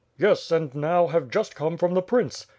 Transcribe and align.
"Yes, 0.17 0.49
and 0.51 0.73
now 0.73 1.05
have 1.05 1.29
just 1.29 1.55
come 1.55 1.77
from 1.77 1.93
the 1.93 2.01
prince." 2.01 2.47